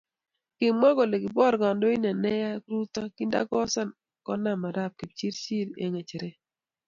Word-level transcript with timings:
Kimwa 0.57 0.89
kole 0.97 1.15
kibor 1.23 1.53
kandoindet 1.61 2.17
neya 2.23 2.51
Ruto 2.69 3.01
kindakosan 3.15 3.89
konam 4.25 4.61
Arap 4.69 4.91
Kipchirchir 4.97 5.67
eng 5.83 5.91
ngecheret 5.93 6.37